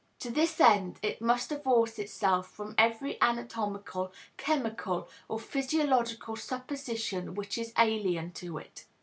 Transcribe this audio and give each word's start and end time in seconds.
To 0.21 0.31
this 0.31 0.59
end, 0.59 0.97
it 1.03 1.21
must 1.21 1.49
divorce 1.49 1.99
itself 1.99 2.49
from 2.51 2.73
every 2.75 3.19
anatomical, 3.21 4.11
chemical 4.35 5.07
or 5.27 5.39
physiological 5.39 6.35
supposition 6.37 7.35
which 7.35 7.55
is 7.55 7.71
alien 7.77 8.31
to 8.31 8.57
it. 8.57 8.85